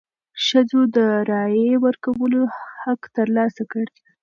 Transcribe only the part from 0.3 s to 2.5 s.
ښځو د رایې ورکولو